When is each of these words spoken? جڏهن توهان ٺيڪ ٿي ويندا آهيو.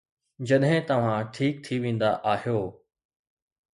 جڏهن 0.47 0.79
توهان 0.91 1.29
ٺيڪ 1.35 1.53
ٿي 1.67 1.77
ويندا 1.83 2.09
آهيو. 2.33 2.59